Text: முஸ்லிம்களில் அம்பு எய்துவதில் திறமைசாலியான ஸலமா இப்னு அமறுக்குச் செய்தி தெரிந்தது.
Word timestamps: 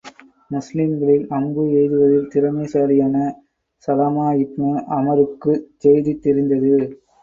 முஸ்லிம்களில் 0.51 1.25
அம்பு 1.37 1.65
எய்துவதில் 1.73 2.31
திறமைசாலியான 2.33 3.15
ஸலமா 3.87 4.27
இப்னு 4.41 4.69
அமறுக்குச் 4.93 5.65
செய்தி 5.77 6.15
தெரிந்தது. 6.19 6.75